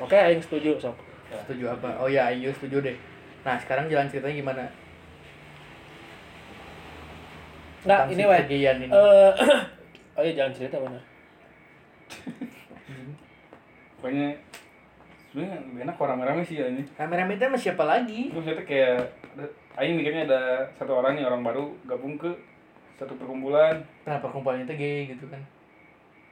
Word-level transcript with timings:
oke 0.00 0.16
aing 0.16 0.40
setuju 0.40 0.76
sok 0.78 0.96
Setuju 1.30 1.70
apa? 1.70 1.94
Oh 1.94 2.10
ya, 2.10 2.26
ayo 2.26 2.50
setuju 2.50 2.82
deh. 2.82 2.96
Nah, 3.46 3.54
sekarang 3.54 3.86
jalan 3.86 4.10
ceritanya 4.10 4.34
gimana? 4.34 4.64
Tentang 7.80 8.10
ini 8.10 8.22
kegiatan 8.26 8.82
ini. 8.82 8.90
Eh, 8.90 9.30
oh 10.18 10.22
iya 10.22 10.32
jangan 10.34 10.52
cerita 10.52 10.76
benar 10.76 11.00
pokoknya 13.96 14.32
sebenarnya 15.28 15.56
enak 15.84 15.96
orang 15.96 16.18
rame 16.20 16.42
sih 16.42 16.56
ya 16.56 16.66
ini 16.66 16.82
Rame-rame 16.96 17.36
itu 17.36 17.44
sama 17.44 17.58
siapa 17.60 17.84
lagi? 17.84 18.32
terus 18.32 18.44
ternyata 18.44 18.64
kayak 18.64 18.96
ada- 19.36 19.54
Aing 19.78 19.96
mikirnya 19.96 20.26
ada 20.26 20.40
satu 20.74 20.98
orang 20.98 21.16
nih 21.16 21.24
orang 21.24 21.40
baru 21.40 21.72
gabung 21.86 22.16
ke 22.16 22.28
satu 22.96 23.16
perkumpulan 23.16 23.80
Nah, 24.04 24.18
perkumpulan 24.18 24.60
itu 24.60 24.72
gay 24.74 25.08
gitu 25.08 25.24
kan. 25.28 25.40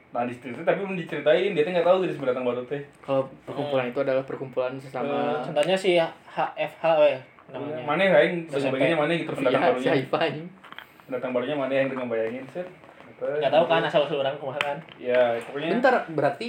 Nah 0.09 0.25
di 0.25 0.33
situ 0.33 0.57
tapi 0.59 0.79
belum 0.79 0.97
diceritain 0.97 1.53
dia 1.53 1.61
tuh 1.61 1.69
nggak 1.69 1.85
tahu 1.85 1.97
dari 2.01 2.15
pendatang 2.15 2.41
baru 2.43 2.61
teh. 2.65 2.81
Kalau 2.99 3.21
perkumpulan 3.43 3.85
itu 3.85 3.99
adalah 3.99 4.23
perkumpulan 4.23 4.73
sesama. 4.75 5.37
Contohnya 5.39 5.75
si 5.75 5.95
HFH 5.95 6.83
weh 6.97 7.17
namanya. 7.47 7.77
Mana 7.83 8.01
Aing 8.15 8.45
SMP. 8.47 8.73
bagiannya 8.75 8.97
mana 8.97 9.11
gitu 9.11 9.31
pendatang 9.31 9.53
Iya, 9.55 9.69
si 9.69 9.69
barunya. 9.71 9.91
Haifa 9.95 10.17
anjing. 10.19 10.47
pendatang 11.03 11.31
barunya 11.31 11.55
mana 11.55 11.73
yang 11.75 11.87
dengan 11.87 12.05
bayangin 12.05 12.45
set 12.47 12.67
Apa, 13.11 13.25
nggak 13.35 13.51
tahu 13.51 13.65
kan 13.65 13.81
asal 13.83 14.01
usul 14.03 14.17
orang 14.17 14.37
kumaha 14.37 14.57
kan. 14.59 14.77
Ya 14.97 15.37
pokoknya 15.41 15.69
Bentar, 15.71 15.93
berarti 16.07 16.47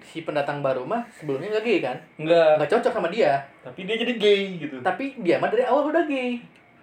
si 0.00 0.22
pendatang 0.22 0.58
baru 0.60 0.82
mah 0.82 1.04
sebelumnya 1.12 1.50
nggak 1.52 1.64
gay 1.64 1.78
kan? 1.80 1.96
enggak 2.16 2.56
Nggak 2.56 2.70
cocok 2.70 2.92
sama 2.92 3.08
dia. 3.08 3.38
tapi 3.60 3.84
dia 3.84 3.96
jadi 3.96 4.14
gay 4.16 4.40
gitu. 4.58 4.76
Tapi 4.80 5.14
dia 5.20 5.36
mah 5.36 5.46
dari 5.46 5.62
awal 5.62 5.86
udah 5.86 6.02
gay. 6.04 6.40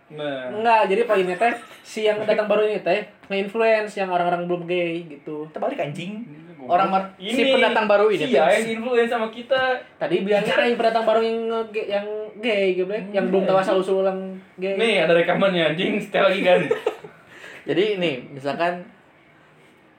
Nah 0.10 0.48
enggak 0.50 0.88
jadi 0.88 1.02
poinnya 1.04 1.36
teh 1.36 1.52
si 1.82 2.00
yang 2.02 2.22
datang 2.22 2.46
baru 2.46 2.64
ini 2.64 2.80
teh 2.80 3.00
nge-influence 3.28 3.92
yang 3.94 4.08
orang-orang 4.08 4.46
belum 4.46 4.64
gay 4.64 5.04
gitu 5.06 5.44
Terbalik 5.50 5.76
anjing. 5.78 6.24
Orang 6.64 6.88
mar- 6.90 7.12
si 7.18 7.44
pendatang 7.46 7.86
baru 7.86 8.08
ini 8.08 8.28
iya 8.30 8.44
tuh- 8.44 8.52
yang 8.54 8.68
influence 8.78 9.08
sama 9.10 9.28
kita 9.28 9.60
tadi 9.96 10.20
bilangnya 10.22 10.52
aing 10.58 10.76
pendatang 10.76 11.04
baru 11.04 11.20
yang 11.20 11.40
yang 11.74 12.08
gay 12.38 12.72
gitu 12.74 12.88
yang 13.09 13.26
belum 13.26 13.44
tahu 13.44 13.56
asal 13.58 13.76
usul 13.78 14.02
yang 14.02 14.20
gay 14.56 14.76
nih 14.76 15.00
ada 15.02 15.12
rekamannya 15.14 15.64
anjing 15.70 15.96
setel 15.98 16.24
lagi 16.26 16.42
kan 16.42 16.59
Jadi 17.68 18.00
nih, 18.00 18.31
misalkan 18.31 18.80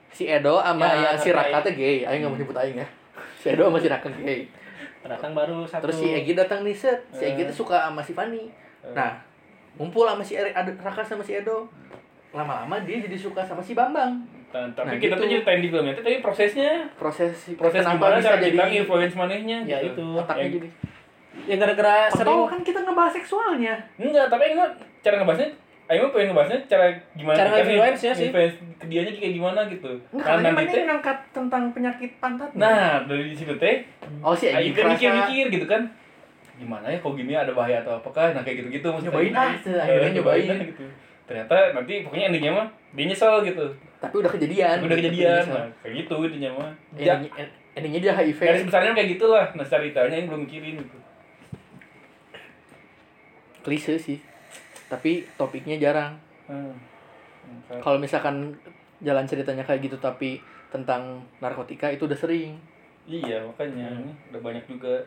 si 0.09 0.25
Edo 0.25 0.57
sama 0.59 0.89
Ya, 0.89 1.05
ya, 1.07 1.11
si. 1.15 1.29
Raka 1.31 1.61
tuh 1.61 1.73
gay. 1.75 2.01
Aing 2.01 2.25
nggak 2.25 2.33
mau 2.33 2.39
nyebut 2.39 2.57
aing 2.57 2.77
ya. 2.77 2.89
Si 3.37 3.47
Edo 3.47 3.69
sama 3.69 3.77
si 3.77 3.89
Raka 3.89 4.09
gay. 4.11 4.49
pendatang 4.99 5.31
baru 5.31 5.63
satu 5.63 5.85
Terus 5.85 6.01
si 6.01 6.07
Egi 6.11 6.33
datang 6.33 6.65
nih 6.65 6.73
set. 6.73 6.97
Si 7.11 7.23
Egi 7.23 7.39
Eh. 7.39 7.47
tuh 7.47 7.57
suka 7.59 7.77
sama 7.83 8.01
si 8.01 8.11
Fani. 8.11 8.49
Nah, 8.91 9.21
ngumpul 9.79 10.05
sama 10.05 10.21
si 10.21 10.35
Eri- 10.35 10.53
Raka 10.53 11.01
sama 11.01 11.23
si 11.23 11.33
Edo. 11.35 11.65
Lama-lama 12.29 12.77
dia 12.81 12.99
jadi 12.99 13.15
suka 13.15 13.41
sama 13.41 13.59
si 13.59 13.73
Bambang. 13.73 14.21
Nah, 14.49 14.65
tapi 14.73 14.87
Nah, 14.87 14.97
kita 14.97 15.15
tuh 15.15 15.25
gitu. 15.25 15.35
ceritain 15.39 15.61
di 15.61 15.69
filmnya 15.69 15.93
tapi 15.93 16.19
prosesnya 16.19 16.81
Proses 16.97 17.53
proses 17.53 17.85
kenapa 17.85 18.01
gimana 18.01 18.17
bisa 18.17 18.27
cara 18.27 18.37
jadi 18.39 18.49
kita 18.51 18.65
influence 18.75 19.15
manehnya 19.15 19.59
ya 19.63 19.77
gitu. 19.79 19.93
itu 19.93 20.05
otaknya 20.17 20.41
Yang- 20.41 20.55
jadi. 20.57 20.69
ya 21.45 21.55
gara-gara 21.59 21.95
sering 22.09 22.33
Atau 22.33 22.49
kan 22.49 22.61
kita 22.63 22.79
ngebahas 22.81 23.13
seksualnya. 23.15 23.75
enggak 23.99 24.27
tapi 24.27 24.45
enggak 24.51 24.71
cara 24.99 25.15
ngebahasnya 25.17 25.51
Ayo 25.87 25.99
mah 26.03 26.11
pengen 26.11 26.29
ngebahasnya 26.33 26.59
cara 26.65 26.85
gimana 27.13 27.37
Cara 27.39 27.49
kita 27.51 27.61
nge-influence-nya 27.63 28.13
sih. 28.15 28.27
influence 28.27 28.57
ke 28.75 28.85
dianya 28.87 29.13
kayak 29.15 29.35
gimana 29.35 29.61
gitu 29.67 29.91
nah, 30.11 30.25
kan 30.27 30.37
nanti 30.43 30.65
teh 30.67 30.85
ngangkat 30.87 31.19
tentang 31.29 31.63
penyakit 31.69 32.11
pantat. 32.19 32.49
nah 32.55 33.05
dari 33.05 33.33
situ 33.33 33.53
teh 33.55 33.77
oh 34.19 34.33
si 34.33 34.49
Ayo 34.49 34.69
kan 34.71 34.85
mikir-mikir 34.91 35.45
gitu 35.51 35.67
kan 35.67 35.83
gimana 36.59 36.87
ya 36.91 36.99
kok 36.99 37.15
gini 37.15 37.33
ada 37.33 37.55
bahaya 37.55 37.79
atau 37.81 37.97
apakah 38.03 38.35
nah 38.35 38.43
kayak 38.43 38.67
gitu-gitu 38.67 38.87
maksudnya 38.91 39.15
Nyobain 39.15 39.35
ah, 39.35 39.51
akhirnya 39.55 40.11
nyobain. 40.19 40.49
lah 40.51 40.67
gitu 40.67 40.85
ternyata 41.29 41.55
nanti 41.77 41.93
pokoknya 42.03 42.25
endingnya 42.35 42.53
mah 42.53 42.67
dia 42.97 43.05
nyesel 43.07 43.35
gitu 43.45 43.67
tapi 43.99 44.15
udah 44.19 44.31
kejadian. 44.33 44.77
udah 44.83 44.97
kejadian 44.97 45.45
nah, 45.47 45.69
kayak 45.85 45.95
gitu 46.03 46.15
intinya 46.25 46.51
mah 46.57 46.71
ya, 46.99 47.15
Endingnya, 47.15 47.45
endingnya 47.79 48.01
dia 48.01 48.13
HIV. 48.17 48.41
garis 48.43 48.65
besarnya 48.67 48.93
kayak 48.97 49.09
gitulah 49.15 49.47
nah 49.55 49.67
ceritanya 49.67 50.17
yang 50.19 50.27
belum 50.27 50.43
mikirin 50.49 50.83
gitu 50.83 50.99
Klise 53.69 54.01
sih. 54.01 54.19
Tapi 54.89 55.29
topiknya 55.37 55.77
jarang. 55.77 56.17
Hmm. 56.49 56.73
Hmm. 57.69 57.81
Kalau 57.85 58.01
misalkan 58.01 58.57
jalan 59.05 59.29
ceritanya 59.29 59.63
kayak 59.63 59.85
gitu 59.85 60.01
tapi 60.01 60.41
tentang 60.73 61.21
narkotika 61.45 61.93
itu 61.93 62.09
udah 62.09 62.17
sering. 62.17 62.57
Iya 63.05 63.45
makanya 63.45 63.93
ini 63.93 64.13
udah 64.33 64.41
banyak 64.41 64.65
juga. 64.65 65.05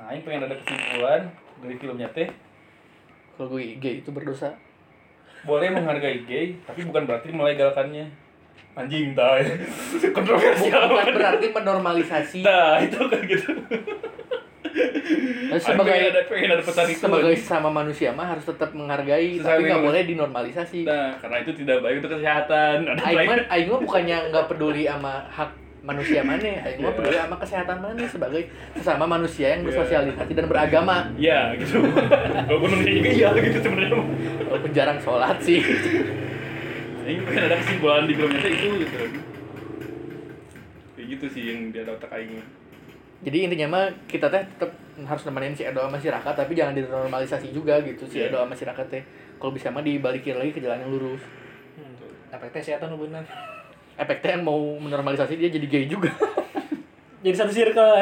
Nah 0.00 0.16
ini 0.16 0.24
pengen 0.24 0.48
ada 0.48 0.56
kesimpulan 0.56 1.28
dari 1.60 1.76
filmnya 1.76 2.08
teh 2.16 2.24
Kalau 3.36 3.52
gue 3.52 3.76
gay 3.76 4.00
itu 4.00 4.08
berdosa. 4.08 4.56
boleh 5.40 5.72
menghargai 5.72 6.24
gay 6.24 6.56
tapi 6.64 6.84
bukan 6.84 7.04
berarti 7.04 7.28
melegalkannya. 7.32 8.08
Anjing 8.76 9.12
dah 9.12 9.40
kontroversial. 10.16 10.88
Bukan 10.88 11.12
berarti 11.16 11.46
menormalisasi. 11.52 12.40
Nah 12.44 12.80
itu 12.80 12.96
kan 12.96 13.20
gitu. 13.24 13.50
Pengen 15.50 15.58
sebagai 15.58 16.14
ada 16.14 16.20
pengen 16.30 16.50
ada 16.54 16.62
pesan 16.62 16.86
itu. 16.86 17.02
sebagai 17.02 17.34
sesama 17.36 17.68
manusia 17.68 18.14
mah 18.14 18.36
harus 18.36 18.44
tetap 18.46 18.70
menghargai 18.70 19.36
Sesama 19.36 19.48
tapi 19.58 19.60
nggak 19.68 19.82
boleh 19.84 20.02
dinormalisasi. 20.06 20.80
Nah 20.86 21.16
karena 21.20 21.36
itu 21.42 21.52
tidak 21.60 21.76
baik 21.84 21.96
untuk 22.00 22.12
kesehatan. 22.16 22.76
Aing 23.50 23.68
mah 23.68 23.80
bukannya 23.80 24.16
nggak 24.32 24.46
peduli 24.48 24.84
sama 24.86 25.24
hak 25.28 25.50
manusia 25.80 26.20
mana, 26.20 26.44
aing 26.60 26.78
mah 26.78 26.86
Iya. 26.86 26.96
peduli 26.96 27.16
sama 27.16 27.36
kesehatan 27.36 27.78
mana 27.78 28.04
sebagai 28.04 28.42
sesama 28.72 29.04
manusia 29.06 29.46
yang 29.50 29.60
Iya. 29.60 29.66
bersosialisasi 29.72 30.32
dan 30.34 30.46
beragama. 30.46 30.96
Iya 31.14 31.56
gitu. 31.56 31.80
Walaupun 32.46 32.68
manusia 32.70 32.92
juga 32.94 33.10
iya 33.10 33.28
gitu 33.34 33.58
sebenarnya. 33.60 33.96
Walaupun 34.44 34.70
jarang 34.70 34.98
sholat 34.98 35.36
sih. 35.38 35.60
Ini 37.00 37.20
pengen 37.22 37.42
ada 37.44 37.56
kesimpulan 37.56 38.04
di 38.04 38.12
filmnya 38.12 38.44
itu 38.44 38.68
gitu. 38.78 38.96
Kayak 40.92 41.06
gitu 41.10 41.26
sih 41.28 41.42
yang 41.48 41.60
di 41.70 41.78
otak 41.80 42.10
Aing. 42.10 42.38
Jadi 43.20 43.36
intinya 43.42 43.66
mah 43.70 43.84
kita 44.06 44.28
teh 44.28 44.40
tetap 44.40 44.72
harus 44.98 45.22
nemenin 45.24 45.52
si 45.52 45.62
Edo 45.62 45.80
sama 45.80 45.96
si 45.96 46.08
Raka 46.08 46.32
tapi 46.34 46.52
jangan 46.52 46.72
dinormalisasi 46.72 47.50
juga 47.50 47.80
gitu 47.80 48.04
si 48.04 48.16
Iya. 48.18 48.28
Edo 48.28 48.38
sama 48.38 48.52
si 48.52 48.64
Raka 48.64 48.84
teh. 48.86 49.00
Kalau 49.36 49.50
bisa 49.50 49.68
mah 49.68 49.80
dibalikin 49.80 50.36
lagi 50.36 50.52
ke 50.52 50.60
jalan 50.60 50.76
yang 50.78 50.90
lurus. 50.90 51.24
hmm. 51.72 52.30
apa 52.30 52.44
teh 52.46 52.60
setan 52.60 52.88
hubungan 52.90 53.24
Efeknya 54.00 54.40
yang 54.40 54.44
mau 54.48 54.60
menormalisasi 54.80 55.36
dia 55.36 55.52
jadi 55.52 55.66
gay 55.68 55.84
juga. 55.84 56.08
jadi 57.24 57.36
satu 57.36 57.52
circle 57.52 58.00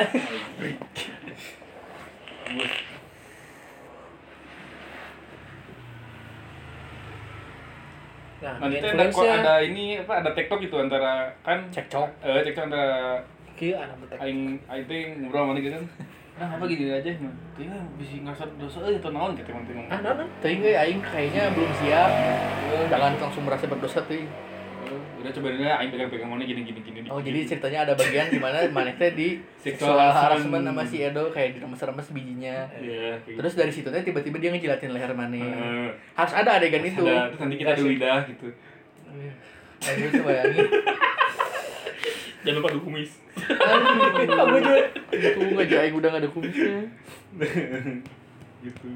nah 8.39 8.55
Nanti 8.63 8.79
ada, 8.79 9.03
ada 9.11 9.55
ini 9.67 9.99
apa 9.99 10.23
ada 10.23 10.31
TikTok 10.31 10.63
gitu 10.63 10.79
antara 10.79 11.35
kan 11.43 11.67
Cekcok. 11.75 12.23
eh 12.23 12.41
cekcok 12.47 12.65
antara 12.71 13.19
kieu 13.59 13.75
anak 13.75 13.99
betek 14.07 14.19
aing 14.23 14.63
aing 14.71 14.87
teh 14.87 15.01
ngobrol 15.19 15.43
sama 15.51 15.53
dia 15.59 15.75
kan. 15.75 15.85
Nah, 16.39 16.55
apa 16.55 16.71
gini 16.71 16.87
aja 16.87 17.11
nah. 17.19 17.35
Kayaknya 17.59 17.79
bisa 17.99 18.15
ngerasa 18.23 18.47
dosa 18.63 18.79
euy 18.87 18.95
atau 19.03 19.11
naon 19.11 19.35
gitu 19.35 19.51
teman 19.51 19.91
ah 19.91 20.23
Tapi 20.39 20.55
enggak 20.55 20.87
aing 20.87 21.03
kayaknya 21.03 21.51
belum 21.51 21.73
siap. 21.83 22.11
Jangan 22.87 23.19
langsung 23.19 23.43
merasa 23.43 23.67
berdosa 23.67 23.99
tuh. 24.07 24.23
Udah 25.19 25.31
coba 25.35 25.47
dulu 25.53 25.65
aing 25.67 25.91
pegang-pegang 25.93 26.31
mana 26.31 26.43
gini 26.47 26.61
gini 26.65 26.81
gini. 26.81 26.99
Oh 27.11 27.21
jadi 27.21 27.39
ceritanya 27.45 27.79
ada 27.89 27.93
bagian 27.99 28.27
di 28.33 28.39
mana 28.41 28.65
mana 28.71 28.91
teh 28.97 29.13
di 29.13 29.29
Sexual 29.59 29.99
sexual 29.99 29.99
harassment. 30.15 30.65
sama 30.65 30.83
si 30.87 30.97
Edo 31.03 31.29
kayak 31.35 31.59
diremes-remes 31.59 32.09
bijinya. 32.15 32.57
Iya. 32.79 33.19
Terus 33.25 33.53
dari 33.59 33.73
situ 33.75 33.89
tiba-tiba 33.91 34.37
dia 34.39 34.51
ngejilatin 34.55 34.91
leher 34.95 35.11
gitu. 35.13 35.19
mana. 35.19 35.37
Eh, 35.37 35.89
Harus 36.15 36.35
ada 36.35 36.51
adegan 36.57 36.85
itu. 36.85 37.03
ada, 37.05 37.29
terus 37.29 37.41
nanti 37.45 37.57
kita 37.59 37.71
adu 37.77 37.85
lidah 37.91 38.19
gitu. 38.27 38.49
Ayo 39.79 40.05
bisa 40.11 40.23
bayangin. 40.27 40.67
Jangan 42.47 42.59
lupa 42.63 42.71
kumis. 42.81 43.11
Aku 43.35 44.25
juga. 44.25 44.75
Itu 45.11 45.39
nggak 45.53 45.69
jadi 45.69 45.91
udah 45.93 46.09
nggak 46.09 46.23
ada 46.23 46.31
kumisnya. 46.31 46.81
gitu. 48.65 48.89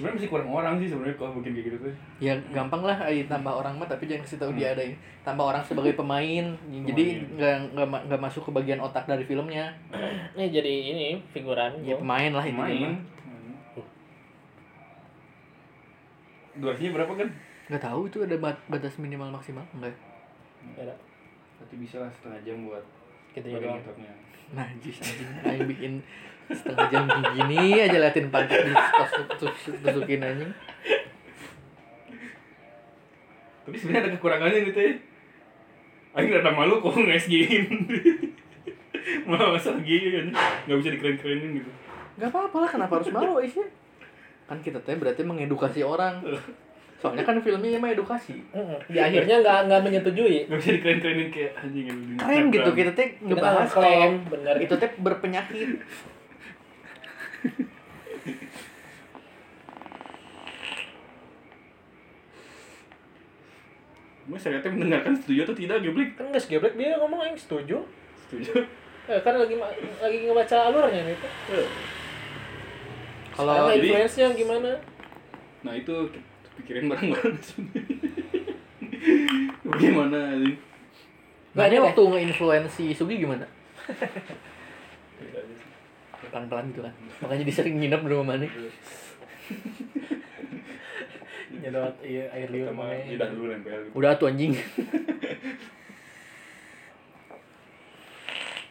Sebenarnya 0.00 0.16
masih 0.16 0.32
kurang 0.32 0.48
orang 0.48 0.74
sih 0.80 0.88
sebenarnya 0.88 1.12
kalau 1.14 1.36
bikin 1.36 1.52
kayak 1.52 1.66
gitu 1.68 1.76
tuh. 1.84 1.94
Ya 2.18 2.32
gampang 2.50 2.80
lah 2.80 2.96
ayo 3.04 3.20
tambah 3.28 3.52
orang 3.52 3.76
mah 3.76 3.84
tapi 3.84 4.08
jangan 4.08 4.24
kasih 4.24 4.40
tahu 4.40 4.56
dia 4.56 4.72
ada 4.72 4.80
ini. 4.80 4.96
Tambah 5.20 5.44
orang 5.44 5.60
sebagai 5.60 5.92
pemain. 5.92 6.56
Jadi 6.64 7.04
nggak 7.30 7.76
nggak 7.76 7.86
nggak 8.08 8.20
masuk 8.20 8.48
ke 8.48 8.50
bagian 8.50 8.80
otak 8.80 9.04
dari 9.04 9.20
filmnya. 9.22 9.68
ini 10.32 10.48
jadi 10.48 10.72
ini 10.88 11.06
figuran 11.28 11.84
Ya 11.84 12.00
pemain 12.00 12.32
lah 12.32 12.40
Main. 12.42 12.56
intinya. 12.56 12.88
mah. 12.88 13.00
Durasinya 16.56 16.90
berapa 16.96 17.12
kan? 17.14 17.28
Nggak 17.68 17.82
tahu 17.84 18.00
itu 18.08 18.18
ada 18.20 18.36
bat- 18.36 18.64
batas 18.66 18.96
minimal 18.96 19.28
maksimal 19.30 19.62
enggak. 19.70 19.92
Ada. 20.74 20.96
Berarti 21.60 21.76
bisa 21.76 22.00
lah 22.00 22.08
setengah 22.10 22.40
jam 22.42 22.64
buat 22.64 22.84
gitu 23.30 23.46
bagian 23.46 23.62
juga 23.62 23.78
TikToknya. 23.78 24.12
Najis 24.50 24.96
anjing. 24.98 25.30
Aing 25.46 25.66
bikin 25.70 25.92
setengah 26.50 26.86
jam 26.90 27.04
gini 27.06 27.78
aja 27.78 27.98
liatin 28.02 28.26
pantat 28.28 28.66
tusukin 29.38 30.20
anjing. 30.22 30.52
Tapi 33.62 33.76
sebenarnya 33.78 34.02
ada 34.02 34.10
kekurangannya 34.18 34.60
gitu 34.66 34.80
ya. 34.82 34.92
Aing 36.18 36.30
rada 36.34 36.50
malu 36.50 36.82
kok 36.82 36.98
nge 36.98 37.30
SG-in. 37.30 37.64
Malah 39.30 39.54
masalah 39.54 39.80
gini 39.86 40.08
kan. 40.10 40.26
Nggak 40.66 40.78
bisa 40.82 40.88
dikeren-kerenin 40.98 41.50
gitu. 41.62 41.70
Gak 42.20 42.28
apa-apa 42.34 42.56
lah 42.66 42.70
kenapa 42.70 42.92
harus 43.00 43.08
malu 43.14 43.38
Aisyah? 43.38 43.68
Kan 44.50 44.58
kita 44.60 44.82
teh 44.82 44.98
berarti 44.98 45.22
mengedukasi 45.22 45.86
orang. 45.86 46.20
soalnya 47.00 47.24
kan 47.24 47.40
filmnya 47.40 47.80
emang 47.80 47.96
edukasi 47.96 48.36
Di 48.86 49.00
akhirnya 49.00 49.40
nggak 49.40 49.58
nggak 49.72 49.80
menyetujui. 49.88 50.44
Gak 50.52 50.58
bisa 50.60 50.70
dikeren-kerenin 50.76 51.28
kayak 51.32 51.52
anjing 51.56 51.86
gitu. 51.88 52.20
keren 52.20 52.44
gitu 52.52 52.70
kita 52.76 52.92
teh 52.92 53.08
ngebahas 53.24 53.70
klaim 53.72 54.12
kalau 54.20 54.32
bener. 54.36 54.54
itu 54.60 54.74
teh 54.76 54.90
berpenyakit 55.00 55.80
Mas 64.30 64.46
saya 64.46 64.62
teh 64.62 64.70
mendengarkan 64.70 65.18
setuju 65.18 65.42
atau 65.42 65.56
tidak 65.58 65.82
geblek? 65.82 66.14
kan 66.14 66.30
nggak 66.30 66.46
geblek 66.46 66.74
dia 66.78 66.94
ngomong 67.02 67.20
yang 67.26 67.34
setuju. 67.34 67.82
Setuju. 68.28 68.62
Eh, 69.10 69.18
kan 69.26 69.34
lagi 69.34 69.58
lagi 69.98 70.18
ngebaca 70.22 70.56
alurnya 70.70 71.02
nih. 71.02 71.16
kalau 73.34 73.50
Sekarang 73.50 73.74
jadi- 73.74 73.82
influence-nya 73.82 74.28
gimana? 74.38 74.70
Nah 75.66 75.74
itu 75.74 75.94
pikirin 76.60 76.92
bareng-bareng 76.92 77.40
Bagaimana 79.70 80.18
anjing? 80.36 80.58
Nah, 81.50 81.66
ini 81.66 81.82
waktu 81.82 81.98
nge-influence 81.98 82.78
si 82.78 82.94
Sugi 82.94 83.18
gimana? 83.18 83.42
Pelan-pelan 86.30 86.70
gitu 86.70 86.86
kan. 86.86 86.94
Makanya 87.26 87.42
dia 87.42 87.56
sering 87.58 87.82
nginep 87.82 88.06
di 88.06 88.10
rumah 88.12 88.38
mana. 88.38 88.46
Nyedot 91.50 91.98
iya 92.06 92.30
air 92.30 92.46
liur 92.54 92.70
Sama 92.70 92.86
mana. 92.86 93.02
lidah 93.02 93.28
dulu 93.34 93.50
nempel 93.50 93.82
gitu. 93.82 93.98
Udah 93.98 94.14
tuh 94.14 94.30
anjing. 94.30 94.54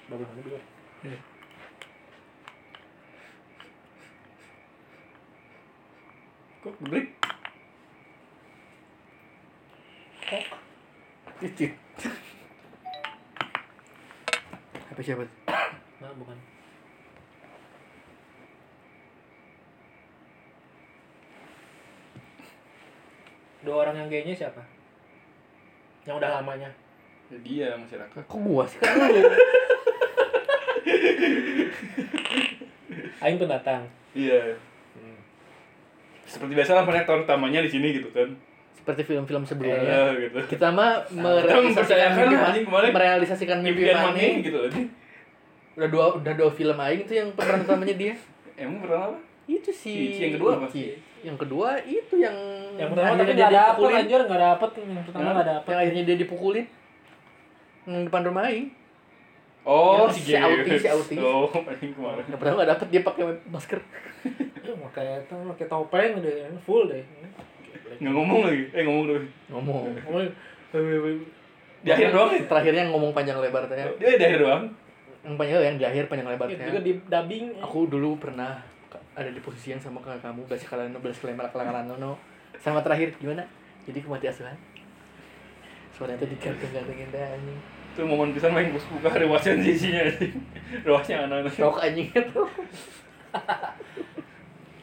Baru 0.08 0.24
mana 0.24 0.40
dulu. 0.40 0.56
Kok 6.64 6.74
geblek? 6.80 7.19
Cicit. 11.40 11.72
Apa 14.92 15.00
siapa? 15.00 15.24
Nah, 16.04 16.12
bukan. 16.20 16.36
Dua 23.64 23.76
orang 23.88 23.96
yang 24.04 24.12
gaynya 24.12 24.36
siapa? 24.36 24.60
Yang 26.04 26.20
udah 26.20 26.44
lamanya. 26.44 26.68
Ya, 27.32 27.38
dia 27.40 27.68
masyarakat. 27.80 28.20
Kok 28.28 28.40
gua 28.44 28.68
sih 28.68 28.84
kan 28.84 29.00
lu? 29.00 29.32
Aing 33.24 33.40
datang. 33.40 33.88
Iya. 34.12 34.60
Seperti 36.28 36.52
biasa 36.52 36.76
lah 36.76 36.84
penonton 36.84 37.24
utamanya 37.24 37.64
di 37.64 37.72
sini 37.72 37.96
gitu 37.96 38.12
kan. 38.12 38.49
Seperti 38.78 39.02
film-film 39.06 39.44
Iya 39.44 39.50
sebelumnya. 39.50 39.98
gitu. 40.18 40.38
Kita 40.50 40.68
mah 40.74 41.06
merealisasikan 41.10 42.10
mimpi 42.16 42.36
anjing 42.36 42.66
kemarin. 42.66 42.90
merealisasikan 42.92 43.58
mimpi 43.62 43.82
mana 43.90 44.18
gitu. 44.42 44.60
Udah 45.80 45.88
dua 45.88 46.06
udah 46.20 46.34
dua 46.36 46.50
film 46.52 46.76
aing 46.76 47.04
tuh 47.06 47.16
yang 47.16 47.30
pemeran 47.34 47.64
utamanya 47.64 47.96
dia. 47.96 48.14
Emang 48.60 48.84
pertama 48.84 49.16
apa? 49.16 49.20
Itu 49.48 49.72
si 49.72 50.14
Ichi 50.14 50.22
yang 50.30 50.34
kedua 50.38 50.52
apa? 50.60 50.68
Yang 51.20 51.38
kedua 51.42 51.70
itu 51.84 52.16
yang 52.16 52.36
Yang 52.80 52.90
pertama 52.96 53.14
tapi 53.16 53.32
dia 53.32 53.48
nggak 53.48 53.56
dapet 53.56 53.90
anjir, 53.96 54.20
nggak 54.28 54.42
dapet. 54.46 54.70
Yang 54.78 55.06
pertama 55.08 55.24
Hah? 55.24 55.34
nggak 55.36 55.50
dapet. 55.52 55.70
Yang 55.70 55.80
akhirnya 55.80 56.04
dia 56.04 56.18
dipukulin. 56.20 56.66
Yang 57.88 58.04
depan 58.12 58.22
rumah 58.28 58.44
aing. 58.48 58.68
Oh, 59.68 60.08
Yang 60.08 60.12
si 60.16 60.22
si. 60.24 60.34
Auti, 60.40 60.72
si 60.80 60.88
Auti. 60.88 61.16
Oh, 61.20 61.46
anjing 61.52 61.92
kemarin. 61.92 62.24
Yang 62.26 62.40
pertama 62.40 62.56
nggak 62.58 62.72
dapet 62.74 62.88
dia 62.90 63.02
pakai 63.04 63.24
masker. 63.52 63.80
Iya, 64.60 64.74
pakai 64.86 65.06
itu, 65.24 65.36
pakai 65.56 65.66
topeng 65.68 66.12
deh, 66.22 66.36
full 66.62 66.84
deh. 66.88 67.04
Nggak 67.98 68.14
ngomong 68.14 68.40
lagi. 68.46 68.64
Eh 68.76 68.84
ngomong 68.86 69.04
dulu. 69.10 69.20
Ngomong. 69.50 69.82
Ngomong, 70.06 70.24
Di 71.80 71.90
akhir 71.90 72.12
doang 72.14 72.30
ya? 72.36 72.42
Terakhirnya 72.46 72.84
ngomong 72.92 73.12
panjang 73.16 73.40
lebar 73.42 73.66
tanya. 73.66 73.90
Dia 73.98 74.20
di 74.20 74.26
akhir 74.26 74.40
doang. 74.46 74.64
Yang 75.26 75.36
panjang 75.36 75.60
yang 75.64 75.78
di 75.80 75.86
akhir 75.88 76.04
panjang 76.06 76.28
lebar 76.28 76.48
Itu 76.48 76.56
tanya. 76.56 76.68
juga 76.70 76.80
di 76.84 76.94
dubbing. 77.02 77.46
Aku 77.64 77.80
dulu 77.88 78.20
pernah 78.20 78.62
ada 79.16 79.30
di 79.30 79.42
posisi 79.44 79.72
yang 79.72 79.82
sama 79.82 80.00
kayak 80.00 80.24
kamu 80.24 80.48
belas 80.48 80.64
kalian 80.64 80.96
belas 80.96 81.18
kalian 81.20 81.36
kalian 81.36 81.86
nono 81.86 82.16
sama 82.56 82.80
terakhir 82.80 83.12
gimana 83.20 83.44
jadi 83.84 84.00
kemati 84.00 84.32
asuhan 84.32 84.56
suaranya 85.92 86.24
tuh 86.24 86.30
digantung-gantungin 86.32 87.12
deh 87.12 87.20
anjing 87.20 87.60
Itu 87.92 88.08
momen 88.08 88.32
pisan 88.32 88.56
main 88.56 88.72
bus 88.72 88.88
buka 88.88 89.12
rewasnya 89.12 89.60
di 89.60 89.76
isinya 89.76 90.08
anjing. 90.08 90.40
Rewasnya 90.88 91.16
anak-anak. 91.28 91.52
shock 91.52 91.84
anjing 91.84 92.08
itu 92.08 92.42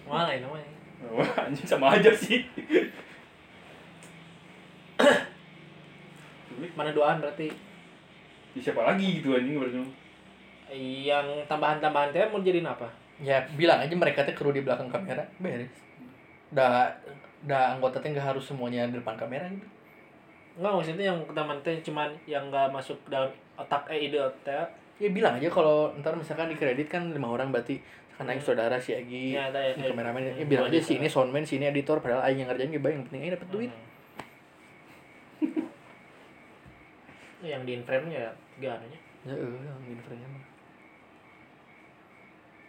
Mana 0.05 0.31
ini 0.37 0.44
namanya? 0.44 0.75
Wah, 1.04 1.31
anjing 1.48 1.69
sama 1.69 1.96
aja 1.96 2.10
sih. 2.14 2.44
Mana 6.78 6.93
doaan 6.96 7.20
berarti? 7.20 7.52
Ya, 8.56 8.60
siapa 8.60 8.81
lagi 8.84 9.20
gitu 9.20 9.37
anjing 9.37 9.60
berarti. 9.60 9.81
Yang 11.06 11.46
tambahan-tambahan 11.46 12.10
teh 12.16 12.26
mau 12.32 12.40
jadiin 12.40 12.66
apa? 12.66 12.88
ya 13.22 13.40
bilang 13.56 13.81
aja 13.81 13.94
mereka 13.96 14.28
tuh 14.28 14.37
kru 14.37 14.52
di 14.52 14.60
belakang 14.60 14.93
kamera 14.93 15.25
beres 15.40 15.72
udah 16.52 16.93
udah 17.48 17.62
anggota 17.76 17.96
teh 18.00 18.12
nggak 18.12 18.37
harus 18.37 18.44
semuanya 18.44 18.84
di 18.88 19.00
depan 19.00 19.16
kamera 19.16 19.48
gitu 19.48 19.69
Enggak 20.56 20.72
maksudnya 20.72 21.12
yang 21.12 21.20
teman 21.37 21.58
teh 21.60 21.76
cuman 21.84 22.08
yang 22.25 22.48
nggak 22.48 22.72
masuk 22.72 22.96
dalam 23.12 23.28
otak 23.60 23.93
eh 23.93 24.08
ide 24.08 24.16
otak. 24.16 24.64
ya 24.96 25.08
bilang 25.12 25.37
aja 25.37 25.52
kalau 25.52 25.93
ntar 26.00 26.16
misalkan 26.16 26.48
di 26.48 26.56
kredit 26.56 26.88
kan 26.88 27.12
lima 27.12 27.28
orang 27.28 27.52
berarti 27.52 27.76
kan 28.16 28.24
aing 28.24 28.40
saudara 28.40 28.76
si 28.76 28.92
Agi 28.92 29.32
Ya, 29.32 29.46
ya, 29.46 29.70
ini 29.70 29.82
eh, 29.82 29.88
kameramen 29.88 30.20
ya 30.24 30.44
bilang 30.44 30.66
aja 30.66 30.74
dua 30.74 30.82
si 30.82 30.96
ini 30.96 31.04
soundman 31.06 31.44
si 31.44 31.56
ini 31.56 31.66
editor 31.66 32.00
padahal 32.00 32.24
aing 32.24 32.40
yang 32.40 32.48
ngerjain 32.48 32.72
gak 32.72 32.88
yang 32.90 33.04
penting 33.04 33.20
aing 33.22 33.34
dapet 33.34 33.48
duit 33.50 33.72
Hmm. 35.36 35.68
yang 37.44 37.62
di 37.62 37.76
frame 37.78 38.08
nya 38.08 38.18
ya 38.22 38.32
tiga 38.56 38.68
anunya. 38.74 38.98
ya 39.22 39.34
eh 39.34 39.60
yang 39.60 39.78
ini 39.84 40.00
friendnya 40.00 40.28
mah 40.28 40.44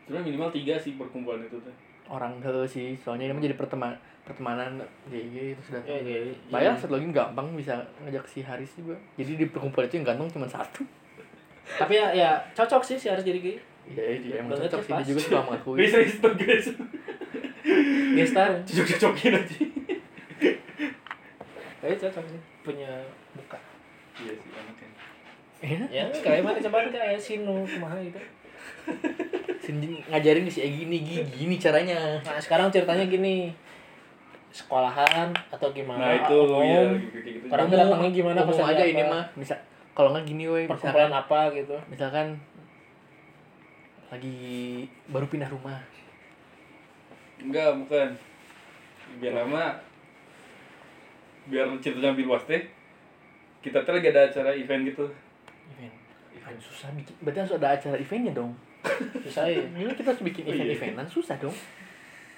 Sebenarnya 0.03 0.25
minimal 0.25 0.49
tiga 0.51 0.75
sih 0.75 0.93
perkumpulan 0.93 1.41
itu 1.41 1.57
teh. 1.57 1.75
orang 2.07 2.37
ke 2.37 2.51
sih 2.65 2.95
soalnya 2.95 3.25
ini 3.25 3.33
mah 3.33 3.41
jadi 3.41 3.55
pertemanan 3.55 3.97
pertemanan 4.21 4.79
GG 5.07 5.35
itu 5.53 5.61
sudah 5.63 5.81
Ya, 5.81 5.95
ya, 5.97 6.17
ya. 6.21 6.33
Bayar 6.47 6.71
satu 6.73 6.95
lagi 6.95 7.07
gampang 7.09 7.47
bisa 7.53 7.75
ngajak 8.01 8.23
si 8.25 8.39
Haris 8.39 8.75
juga. 8.75 8.95
Jadi 9.15 9.35
di 9.35 9.45
perkumpulan 9.45 9.87
itu 9.87 9.95
yang 9.97 10.07
ganteng 10.07 10.27
cuma 10.29 10.45
satu. 10.45 10.83
Tapi 11.69 11.93
ya 11.93 12.11
ya 12.11 12.29
cocok 12.53 12.83
sih 12.83 12.95
si 12.95 13.07
harus 13.07 13.23
jadi 13.23 13.39
gay. 13.41 13.57
Iya, 13.87 14.03
iya, 14.03 14.17
dia 14.19 14.33
emang 14.43 14.59
cocok 14.59 14.79
ya, 14.79 14.83
sih 14.83 14.91
dia 14.91 14.99
pas. 14.99 15.07
juga 15.07 15.19
suka 15.23 15.39
mengakui. 15.47 15.77
Guys, 15.79 16.13
tuh 16.19 16.33
guys. 16.35 16.67
Gestar. 18.17 18.51
Cocok-cocokin 18.67 19.33
aja. 19.39 19.57
Kayaknya 21.77 21.97
cocok 22.03 22.25
sih 22.27 22.41
punya 22.65 22.91
muka. 23.31 23.59
Iya 24.19 24.33
sih, 24.35 24.49
anaknya. 24.51 24.89
Iya. 25.57 25.85
Ya 25.87 26.03
kayak 26.11 26.43
mana 26.43 26.59
coba 26.59 26.77
kayak 26.91 27.19
Sinu 27.21 27.63
kumaha 27.63 27.97
gitu. 28.03 28.19
Sini 29.63 30.03
ngajarin 30.11 30.47
si 30.51 30.63
Egi 30.63 30.87
ini 30.87 30.97
gini, 31.03 31.23
gini 31.31 31.55
caranya. 31.55 32.19
Nah, 32.23 32.39
sekarang 32.39 32.67
ceritanya 32.71 33.07
gini. 33.07 33.51
Sekolahan 34.47 35.29
atau 35.53 35.69
gimana? 35.75 36.01
Nah 36.01 36.13
itu 36.17 36.35
umum, 36.39 36.63
ya 36.63 36.81
kayak 37.13 37.23
gitu. 37.35 37.45
Orang 37.51 37.67
datangnya 37.69 38.09
gimana, 38.09 38.39
pesannya 38.47 38.73
aja 38.73 38.83
apa? 38.83 38.91
ini 38.95 39.03
mah. 39.05 39.23
Bisa 39.37 39.55
kalau 39.91 40.13
nggak 40.13 40.25
gini 40.29 40.45
weh, 40.45 40.65
perkumpulan 40.69 41.09
misalkan 41.09 41.13
apa 41.25 41.39
gitu. 41.57 41.75
misalkan 41.89 42.27
lagi 44.07 44.37
baru 45.07 45.25
pindah 45.25 45.47
rumah. 45.47 45.79
Enggak, 47.37 47.75
bukan. 47.77 48.09
Biar 49.17 49.33
lama 49.35 49.71
biar 51.47 51.63
ceritanya 51.79 52.11
lebih 52.11 52.27
luas 52.27 52.43
teh. 52.43 52.59
Kita 53.59 53.79
tuh 53.81 53.93
lagi 53.93 54.07
ada 54.09 54.25
acara 54.25 54.51
event 54.51 54.83
gitu. 54.85 55.05
Event. 55.71 55.95
Event 56.33 56.59
susah 56.59 56.91
bikin. 56.93 57.13
Berarti 57.19 57.39
harus 57.41 57.55
ada 57.55 57.67
acara 57.73 57.95
eventnya 57.95 58.33
dong. 58.33 58.51
Susah 59.25 59.43
ya. 59.45 59.59
Ini 59.59 59.91
kita 59.91 60.11
harus 60.11 60.23
bikin 60.23 60.43
Oh, 60.43 60.53
iya. 60.53 60.63
event-eventan 60.69 61.07
susah 61.09 61.35
dong. 61.35 61.55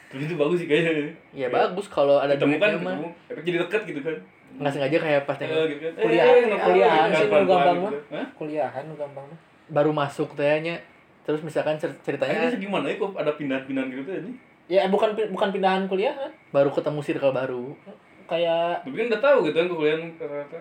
Tapi 0.09 0.25
itu 0.25 0.33
bagus 0.33 0.57
sih 0.57 0.65
kayaknya. 0.65 1.13
Ya 1.29 1.47
bagus 1.47 1.85
kalau 1.85 2.17
ada 2.17 2.33
Ketemu 2.33 2.57
kan, 2.57 2.71
ketemu. 2.75 3.07
Efek 3.27 3.43
jadi 3.45 3.57
deket 3.59 3.81
gitu 3.85 3.99
kan. 4.01 4.15
Nggak 4.57 4.71
sengaja 4.71 4.97
kayak 4.97 5.21
pas 5.23 5.37
Eh, 5.37 5.45
yang 5.45 5.53
gitu 5.67 5.81
kan. 5.83 5.93
Kuliah- 5.99 6.25
Eh, 6.25 6.37
eh, 6.47 6.59
kuliahan 6.59 6.89
gitu 6.89 7.05
kan, 7.05 7.09
sih, 7.13 7.27
pelan-pelan 7.27 7.45
gampang 7.45 7.75
gitu. 7.75 7.85
mah. 7.85 7.93
Hah? 8.11 8.27
Kuliahan 8.35 8.83
gampang 8.91 9.25
mah. 9.27 9.39
baru 9.69 9.91
masuk 9.93 10.29
tehnya 10.33 10.81
terus 11.29 11.45
misalkan 11.45 11.77
cer- 11.77 11.93
ceritanya 12.01 12.49
sih 12.49 12.57
gimana 12.57 12.89
ya 12.89 12.97
kok 12.97 13.13
ada 13.13 13.29
pindah-pindahan 13.31 13.85
gitu 13.93 14.09
ini. 14.09 14.33
Ya 14.65 14.85
bukan 14.85 15.13
bukan 15.29 15.49
pindahan 15.49 15.85
kuliahan. 15.85 16.29
baru 16.49 16.69
ketemu 16.69 16.99
circle 16.99 17.29
baru 17.31 17.77
Kayak 18.25 18.81
Tapi 18.81 18.93
kan 18.95 19.05
udah 19.07 19.21
tahu 19.23 19.37
gitu 19.43 19.55
kan 19.55 19.67
kuliah 19.67 19.97
rata-rata. 19.97 20.59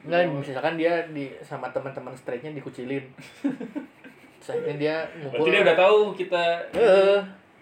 enggak 0.00 0.20
misalkan 0.30 0.76
dia 0.76 0.92
di 1.06 1.28
sama 1.40 1.68
teman-teman 1.68 2.12
straightnya 2.12 2.52
dikucilin 2.54 3.04
akhirnya 4.42 4.74
dia 4.74 4.96
ngumpul 5.14 5.36
Berarti 5.38 5.50
dia 5.50 5.60
udah 5.62 5.76
tahu 5.78 5.98
kita 6.14 6.44
Eh, 6.74 7.18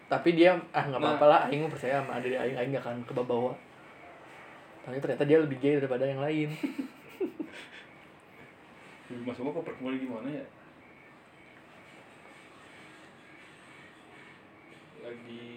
tapi 0.06 0.30
dia 0.32 0.50
ah 0.70 0.82
nggak 0.84 0.96
Nah. 0.96 1.14
apa-apa 1.14 1.26
lah 1.26 1.40
aing 1.46 1.66
percaya 1.66 1.98
sama 1.98 2.16
adik 2.16 2.32
aing 2.32 2.54
aing 2.56 2.70
gak 2.72 2.82
akan 2.82 3.02
kebawa 3.04 3.54
tapi 4.80 4.98
ternyata 4.98 5.24
dia 5.24 5.36
lebih 5.36 5.58
gay 5.58 5.76
daripada 5.76 6.02
yang 6.02 6.18
lain 6.18 6.48
Mas 9.26 9.36
Uma 9.36 9.50
kok 9.50 9.64
perkumpulan 9.64 9.98
gimana 9.98 10.28
ya? 10.30 10.44
Lagi 15.08 15.48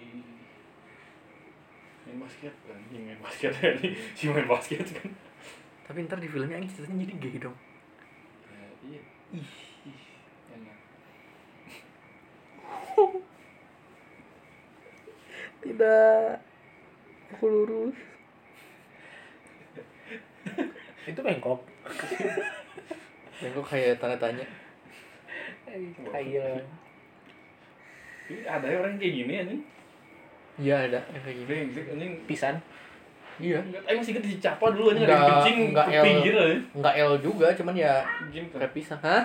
main 2.07 2.17
basket. 2.23 2.53
Anjing 2.71 3.03
main 3.03 3.19
basket 3.19 3.51
tadi 3.59 3.91
si 4.15 4.31
main 4.31 4.47
basket 4.47 4.87
kan. 4.95 5.11
Tapi 5.83 6.07
ntar 6.07 6.23
di 6.23 6.31
filmnya 6.31 6.55
anjing 6.55 6.71
ceritanya 6.71 7.03
jadi 7.03 7.15
gay 7.19 7.35
dong. 7.35 7.57
Ya, 8.47 8.67
iya. 8.87 9.01
Ih. 9.35 9.51
Ih 9.91 10.03
enak. 10.55 10.77
Tidak. 15.67 16.31
Aku 17.35 17.45
lurus. 17.51 17.97
Itu 21.03 21.19
bengkok. 21.19 21.59
Bengkok 23.43 23.65
kayak 23.67 23.99
tanda 23.99 24.15
tanya. 24.15 24.47
Kayak 26.07 26.63
ini 28.31 28.41
ada 28.45 28.65
ya 28.65 28.77
orang 28.77 28.95
kayak 28.95 29.13
gini 29.17 29.33
anjing 29.37 29.61
iya 30.57 30.75
ada 30.85 30.99
yang 31.05 31.21
kayak 31.21 31.35
gini 31.35 31.45
brengsek 31.45 31.85
anjing 31.89 32.13
pisan. 32.25 32.55
iya 33.37 33.57
Enggak, 33.57 33.81
tapi 33.83 33.95
masih 33.97 34.13
kita 34.15 34.27
dicapa 34.29 34.65
dulu 34.69 34.87
ada 34.91 34.99
Nggak- 35.01 35.27
kencing 35.27 35.57
nggak 35.71 35.85
ke 35.85 35.93
L. 35.93 36.03
pinggir 36.03 36.33
aja 36.35 36.57
nggak 36.73 36.93
L 37.01 37.13
juga 37.19 37.47
cuman 37.51 37.75
ya 37.75 37.93
kayak 38.31 38.71
pisang 38.71 39.01
hah 39.01 39.23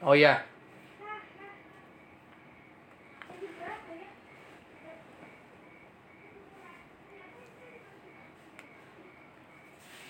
oh 0.00 0.14
iya 0.14 0.34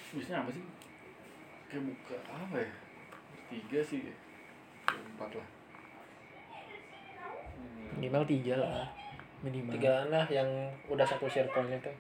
Biasanya 0.08 0.38
apa 0.42 0.50
sih? 0.50 0.64
Kayak 1.68 1.82
buka 1.85 2.16
apa 2.26 2.56
ya? 2.56 2.70
Tiga 3.49 3.80
sih. 3.85 4.00
Empat 4.88 5.30
lah. 5.37 5.49
Hmm. 7.59 7.87
minimal 7.99 8.23
tiga 8.25 8.54
lah 8.57 8.87
minimal 9.42 9.73
Tiga 9.78 10.07
lah 10.11 10.26
yang 10.30 10.49
udah 10.90 11.07
satu 11.07 11.30
circle-nya 11.30 11.78
tuh. 11.83 11.95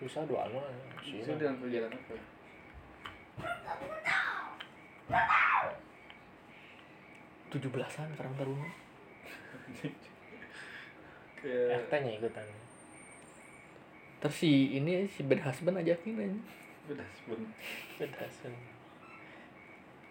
Susah 0.00 0.24
dua 0.24 0.48
dalam 1.36 1.56
kegiatan 1.60 1.92
apa 1.92 2.12
ya? 2.16 2.24
tujuh 7.50 7.70
belasan 7.74 8.06
Karang 8.14 8.34
Taruna 8.38 8.70
Kayak 11.40 11.88
RT 11.88 11.92
nya 12.04 12.10
ikutan. 12.20 12.46
terus 14.20 14.36
si 14.36 14.76
ini 14.76 15.08
si 15.08 15.24
bad 15.24 15.40
husband 15.42 15.80
ajakin 15.80 16.20
aja 16.20 16.38
udah 16.92 17.08
sebelum 17.16 17.48
Bedasan. 17.96 18.52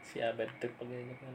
Si 0.09 0.17
abad 0.17 0.49
tuh 0.57 0.71
pegangnya 0.81 1.13
kan. 1.21 1.33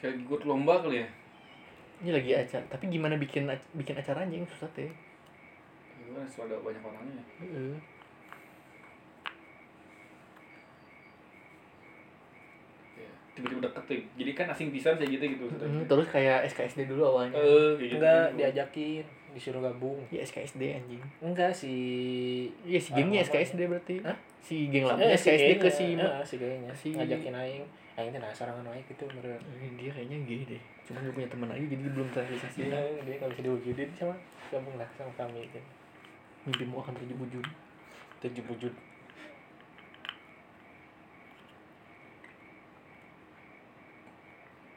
kayak 0.00 0.16
ikut 0.16 0.48
lomba 0.48 0.80
kali 0.80 1.04
ya. 1.04 1.08
ini 2.00 2.16
lagi 2.16 2.32
acara 2.32 2.64
tapi 2.72 2.88
gimana 2.88 3.20
bikin 3.20 3.44
bikin 3.76 3.92
acaranya 4.00 4.32
yang 4.32 4.48
susah 4.48 4.64
teh 4.72 4.88
kan 6.10 6.26
ada 6.26 6.56
banyak 6.60 6.82
orangnya. 6.82 7.22
Heeh. 7.40 7.74
Kayak 12.96 13.14
tiba-tiba 13.38 13.60
deket 13.64 13.84
tuh. 13.86 14.00
Jadi 14.18 14.30
kan 14.36 14.46
asing 14.50 14.68
pisan 14.74 14.94
kayak 14.98 15.10
gitu 15.16 15.24
gitu. 15.38 15.44
Mm, 15.48 15.86
terus 15.86 16.06
kayak 16.10 16.44
SKSD 16.50 16.90
dulu 16.90 17.02
awalnya 17.14 17.38
kayak 17.38 17.78
gitu. 17.78 17.94
Enggak 18.02 18.26
diajakin, 18.36 19.04
disuruh 19.30 19.60
gabung. 19.60 19.98
ya 20.08 20.20
SKSD 20.20 20.62
anjing 20.74 21.02
Enggak 21.20 21.52
si 21.52 21.72
Iya 22.62 22.78
si 22.78 22.90
gengnya 22.92 23.20
Ah, 23.20 23.24
apa? 23.24 23.32
SKSD 23.36 23.60
berarti 23.66 23.96
Hah? 24.02 24.16
si 24.40 24.56
geng 24.68 24.84
lama 24.84 24.98
Eh, 24.98 25.12
SKSD 25.12 25.50
ke 25.56 25.68
gayanya. 25.68 25.70
si 25.70 25.84
Eh, 25.86 26.24
si 26.24 26.34
gayanya. 26.36 26.70
si- 26.72 26.94
ngajakin 26.94 27.34
aing. 27.34 27.64
Aing 27.94 28.10
teh 28.10 28.18
nasarangan 28.18 28.64
aing 28.66 28.86
gitu 28.86 29.04
meureun. 29.12 29.42
Eh, 29.56 29.70
dia 29.76 29.90
kayaknya 29.90 30.18
gay 30.24 30.42
deh 30.46 30.62
cuma 30.82 30.98
gak 31.00 31.14
punya 31.14 31.28
teman 31.30 31.48
aja 31.48 31.62
jadi 31.62 31.84
belum 31.86 32.08
terrealisasi 32.10 32.56
Dia 32.66 32.82
dia 33.06 33.14
enggak 33.14 33.30
bisa 33.30 33.42
diwujudin 33.46 33.88
sama 33.94 34.14
gabung 34.50 34.74
lah 34.74 34.88
sama 34.98 35.12
kami 35.14 35.46
gitu. 35.46 35.60
mimpimu 36.42 36.82
akan 36.82 36.94
terwujud 36.98 37.46
Tujuh 38.20 38.44
wujud. 38.50 38.74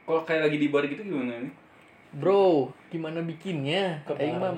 Kalau 0.04 0.22
kayak 0.22 0.42
lagi 0.48 0.58
di 0.60 0.68
bar 0.68 0.84
gitu 0.84 1.00
gimana 1.00 1.40
nih? 1.40 1.52
Bro 2.18 2.70
gimana 2.90 3.18
bikinnya? 3.22 3.98
Aing 4.06 4.38
mah 4.38 4.54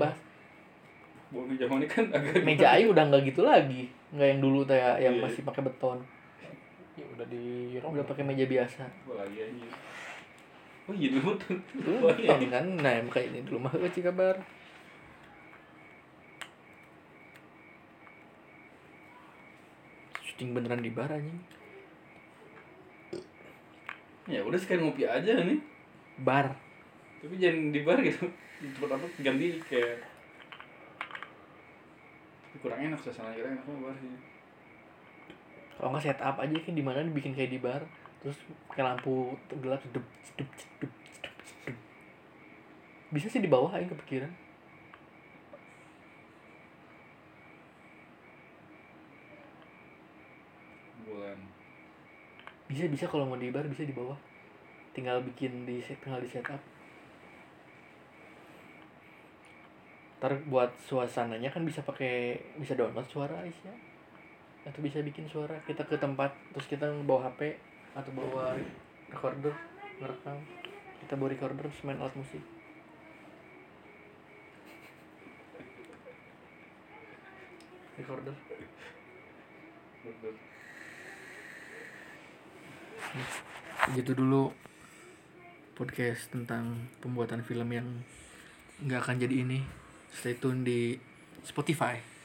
Bawa 1.27 1.43
meja 1.51 1.67
ini 1.67 1.91
kan 1.91 2.07
agak 2.15 2.47
meja 2.47 2.79
aing 2.79 2.87
udah 2.95 3.03
nggak 3.11 3.23
gitu 3.35 3.43
lagi. 3.43 3.91
Nggak 4.15 4.29
yang 4.31 4.41
dulu 4.41 4.63
kayak 4.63 5.03
yang 5.03 5.15
Iya. 5.19 5.25
masih 5.27 5.43
pakai 5.43 5.63
beton. 5.67 5.99
Ya 6.95 7.05
udah 7.13 7.27
di 7.27 7.77
udah 7.83 8.07
pakai 8.07 8.23
meja 8.23 8.47
biasa. 8.47 8.87
Lagi 9.11 9.39
aja. 9.43 9.69
Oh 10.87 10.95
iya 10.95 11.11
dulu 11.19 11.35
tuh. 11.35 11.59
dulu 11.83 12.15
beton 12.15 12.47
kan 12.47 12.67
nah 12.79 12.95
makanya 13.03 13.27
ini 13.35 13.41
dulu 13.43 13.59
mah 13.67 13.75
kecil 13.75 14.07
kabar. 14.07 14.39
Syuting 20.23 20.55
beneran 20.55 20.81
di 20.85 20.95
bar 20.95 21.11
anjing. 21.11 21.43
Ya 24.31 24.43
udah 24.47 24.59
sekali 24.59 24.83
ngopi 24.83 25.07
aja 25.07 25.43
nih. 25.43 25.59
bar 26.17 26.66
Tapi 27.27 27.35
jangan 27.43 27.75
di 27.75 27.81
bar 27.83 27.99
gitu. 28.07 28.23
Tempat 28.63 28.91
apa 28.95 29.07
ganti 29.19 29.59
kayak 29.67 30.17
kurang 32.67 32.81
enak 32.83 32.99
suasana 32.99 33.31
kira 33.31 33.53
enak 33.53 33.63
mah 33.63 33.79
bar 33.89 33.97
sih. 34.01 34.11
kalau 35.77 35.93
nggak 35.93 36.03
set 36.09 36.21
up 36.25 36.41
aja 36.41 36.57
kan 36.57 36.75
di 36.75 36.83
mana 36.83 37.05
dibikin 37.05 37.37
kayak 37.37 37.53
di 37.53 37.61
bar 37.61 37.85
terus 38.25 38.43
pakai 38.73 38.83
lampu 38.83 39.37
gelap 39.61 39.79
sedup 39.85 40.03
sedup 40.25 40.49
sedup 40.57 40.93
sedup 41.07 41.35
sedup 41.45 41.77
bisa 43.13 43.31
sih 43.31 43.45
di 43.45 43.47
bawah 43.47 43.71
aing 43.77 43.93
kepikiran 43.93 44.33
Bulan. 51.07 51.39
bisa 52.67 52.91
bisa 52.91 53.05
kalau 53.07 53.29
mau 53.29 53.39
di 53.39 53.53
bar 53.53 53.69
bisa 53.69 53.85
di 53.85 53.95
bawah 53.95 54.17
tinggal 54.97 55.21
bikin 55.23 55.69
di 55.69 55.79
set 55.79 56.01
tinggal 56.01 56.25
di 56.25 56.27
setup 56.27 56.59
ntar 60.27 60.43
buat 60.51 60.75
suasananya 60.83 61.55
kan 61.55 61.63
bisa 61.63 61.87
pakai 61.87 62.35
bisa 62.59 62.75
download 62.75 63.07
suara 63.07 63.47
Aisyah 63.47 63.79
atau 64.67 64.83
bisa 64.83 64.99
bikin 64.99 65.31
suara. 65.31 65.55
Kita 65.63 65.87
ke 65.87 65.95
tempat 66.03 66.35
terus 66.51 66.67
kita 66.67 66.91
bawa 67.07 67.31
HP 67.31 67.55
atau 67.95 68.11
bawa 68.11 68.59
recorder 69.07 69.55
ngerekam. 70.03 70.35
Kita 70.99 71.15
bawa 71.15 71.31
recorder 71.31 71.63
terus 71.71 71.79
main 71.87 72.03
alat 72.03 72.11
musik. 72.19 72.43
Recorder. 78.03 78.35
Gitu 83.95 84.11
dulu 84.11 84.51
podcast 85.79 86.35
tentang 86.35 86.91
pembuatan 86.99 87.47
film 87.47 87.71
yang 87.71 87.87
nggak 88.83 89.07
akan 89.07 89.23
jadi 89.23 89.47
ini 89.47 89.86
stay 90.13 90.39
tune 90.39 90.63
di 90.63 90.99
Spotify 91.43 92.16